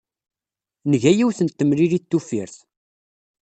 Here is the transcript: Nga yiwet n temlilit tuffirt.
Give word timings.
Nga 0.91 1.11
yiwet 1.17 1.39
n 1.41 1.47
temlilit 1.49 2.07
tuffirt. 2.09 2.55